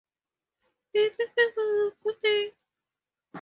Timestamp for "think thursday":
1.15-1.41